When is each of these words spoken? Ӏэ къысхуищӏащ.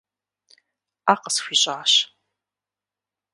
Ӏэ 1.03 1.13
къысхуищӏащ. 1.21 1.93